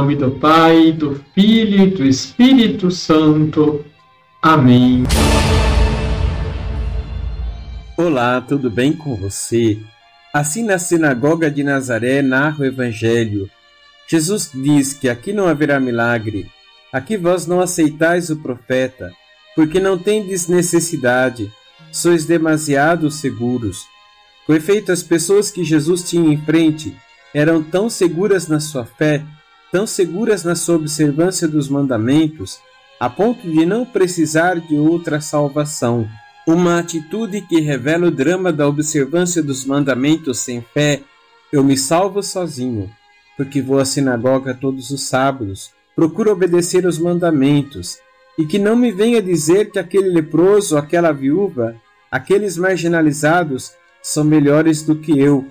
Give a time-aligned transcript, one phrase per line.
[0.00, 3.84] nome do Pai, do Filho e do Espírito Santo.
[4.40, 5.04] Amém.
[7.98, 9.78] Olá, tudo bem com você?
[10.32, 13.50] Assim na sinagoga de Nazaré narra o Evangelho.
[14.08, 16.50] Jesus diz que aqui não haverá milagre,
[16.90, 19.12] aqui vós não aceitais o profeta,
[19.54, 21.52] porque não tendes necessidade,
[21.92, 23.84] sois demasiado seguros.
[24.46, 26.96] Com efeito, as pessoas que Jesus tinha em frente
[27.34, 29.22] eram tão seguras na sua fé,
[29.70, 32.58] tão seguras na sua observância dos mandamentos,
[32.98, 36.08] a ponto de não precisar de outra salvação.
[36.46, 41.02] Uma atitude que revela o drama da observância dos mandamentos sem fé.
[41.52, 42.90] Eu me salvo sozinho,
[43.36, 47.98] porque vou à sinagoga todos os sábados, procuro obedecer os mandamentos,
[48.38, 51.74] e que não me venha dizer que aquele leproso, aquela viúva,
[52.10, 55.46] aqueles marginalizados são melhores do que eu,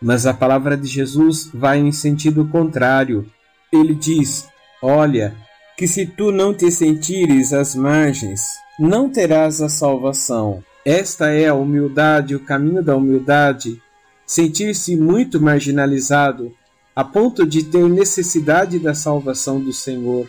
[0.00, 3.26] mas a palavra de Jesus vai em sentido contrário.
[3.72, 4.48] Ele diz:
[4.82, 5.34] Olha,
[5.76, 10.62] que se tu não te sentires às margens, não terás a salvação.
[10.84, 13.80] Esta é a humildade, o caminho da humildade.
[14.26, 16.54] Sentir-se muito marginalizado,
[16.94, 20.28] a ponto de ter necessidade da salvação do Senhor.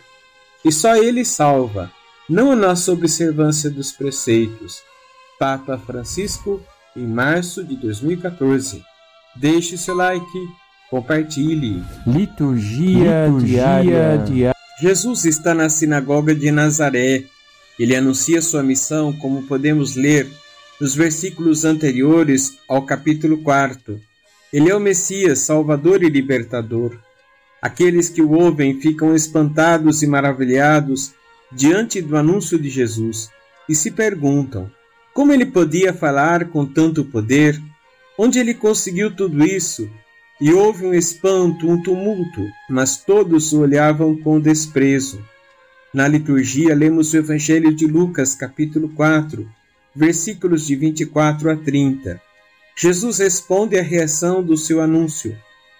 [0.64, 1.90] E só Ele salva,
[2.28, 4.82] não a nossa observância dos preceitos.
[5.38, 6.60] Papa Francisco,
[6.96, 8.84] em março de 2014.
[9.34, 10.48] Deixe seu like,
[10.90, 11.82] compartilhe.
[12.06, 14.18] Liturgia, Liturgia diária.
[14.18, 14.54] diária.
[14.80, 17.24] Jesus está na sinagoga de Nazaré.
[17.78, 20.28] Ele anuncia sua missão, como podemos ler
[20.80, 24.00] nos versículos anteriores ao capítulo 4.
[24.52, 26.98] Ele é o Messias, Salvador e Libertador.
[27.62, 31.12] Aqueles que o ouvem ficam espantados e maravilhados
[31.52, 33.30] diante do anúncio de Jesus
[33.68, 34.70] e se perguntam
[35.12, 37.60] como ele podia falar com tanto poder
[38.22, 39.88] Onde ele conseguiu tudo isso?
[40.40, 45.22] E houve um espanto, um tumulto, mas todos olhavam com desprezo.
[45.92, 49.46] Na liturgia, lemos o Evangelho de Lucas, capítulo 4,
[49.94, 52.18] versículos de 24 a 30.
[52.74, 55.36] Jesus responde à reação do seu anúncio.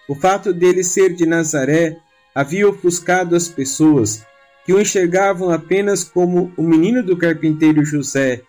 [0.07, 1.97] O fato dele ser de Nazaré
[2.35, 4.23] havia ofuscado as pessoas,
[4.63, 8.43] que o enxergavam apenas como o menino do carpinteiro José.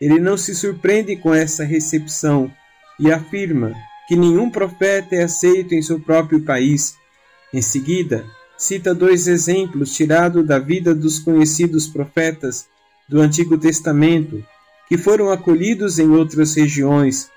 [0.00, 2.50] Ele não se surpreende com essa recepção
[2.98, 3.74] e afirma
[4.10, 6.96] que nenhum profeta é aceito em seu próprio país.
[7.54, 8.26] Em seguida,
[8.58, 12.66] cita dois exemplos tirados da vida dos conhecidos profetas
[13.08, 14.44] do Antigo Testamento,
[14.88, 17.30] que foram acolhidos em outras regiões.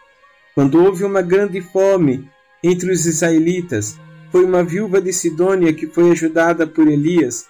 [0.56, 2.28] Quando houve uma grande fome
[2.64, 3.96] entre os israelitas,
[4.32, 7.46] foi uma viúva de Sidônia que foi ajudada por Elias.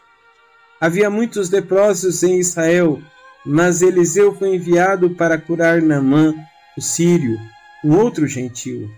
[0.81, 3.01] Havia muitos leprosos em Israel,
[3.45, 6.35] mas Eliseu foi enviado para curar Naamã,
[6.78, 7.39] o sírio,
[7.85, 8.91] um outro gentil.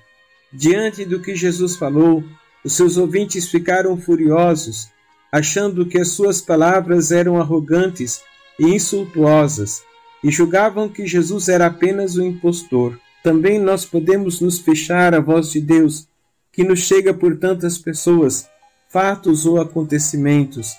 [0.58, 2.24] Diante do que Jesus falou,
[2.64, 4.88] os seus ouvintes ficaram furiosos,
[5.30, 8.22] achando que as suas palavras eram arrogantes
[8.58, 9.84] e insultuosas,
[10.24, 12.98] e julgavam que Jesus era apenas um impostor.
[13.22, 16.08] Também nós podemos nos fechar à voz de Deus,
[16.54, 18.48] que nos chega por tantas pessoas,
[18.90, 20.72] fatos ou acontecimentos,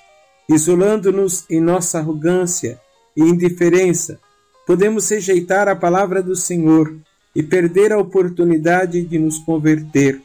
[0.48, 2.80] isolando-nos em nossa arrogância
[3.14, 4.18] e indiferença.
[4.66, 6.96] Podemos rejeitar a palavra do Senhor
[7.36, 10.22] e perder a oportunidade de nos converter.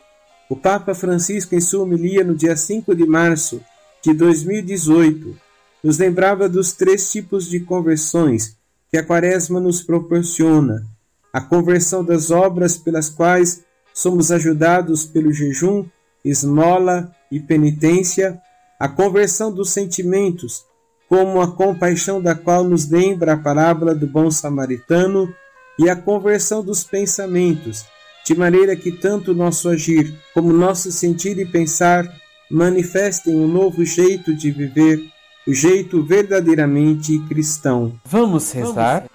[0.50, 3.62] O Papa Francisco, em sua homilia no dia 5 de março
[4.02, 5.36] de 2018,
[5.84, 8.56] nos lembrava dos três tipos de conversões
[8.90, 10.86] que a Quaresma nos proporciona:
[11.34, 13.62] a conversão das obras pelas quais
[13.94, 15.86] somos ajudados pelo jejum,
[16.24, 18.40] esmola e penitência,
[18.80, 20.64] a conversão dos sentimentos,
[21.10, 25.36] como a compaixão da qual nos lembra a parábola do bom samaritano
[25.82, 27.86] e a conversão dos pensamentos,
[28.24, 32.08] de maneira que tanto nosso agir como nosso sentir e pensar
[32.52, 35.02] manifestem um novo jeito de viver,
[35.48, 37.94] o jeito verdadeiramente cristão.
[38.06, 39.08] Vamos rezar?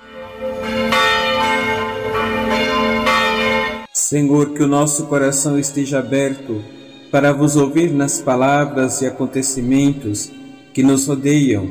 [3.95, 6.65] Senhor, que o nosso coração esteja aberto
[7.13, 10.33] para vos ouvir nas palavras e acontecimentos
[10.75, 11.65] que nos rodeiam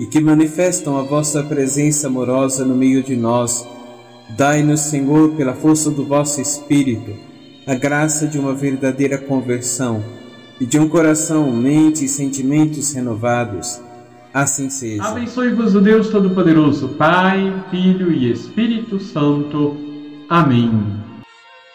[0.00, 3.66] e que manifestam a vossa presença amorosa no meio de nós
[4.30, 7.12] Dai-nos, Senhor, pela força do vosso Espírito,
[7.66, 10.02] a graça de uma verdadeira conversão
[10.60, 13.80] e de um coração, mente e sentimentos renovados.
[14.32, 15.02] Assim seja.
[15.02, 19.76] Abençoe-vos o Deus Todo-Poderoso, Pai, Filho e Espírito Santo.
[20.28, 21.07] Amém.